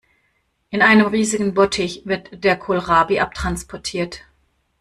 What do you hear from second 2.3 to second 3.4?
der Kohlrabi